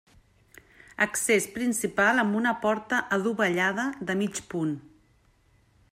Accés 1.05 1.45
principal 1.57 2.23
amb 2.23 2.39
una 2.41 2.55
porta 2.65 3.03
adovellada 3.19 3.87
de 4.11 4.19
mig 4.23 4.45
punt. 4.55 4.73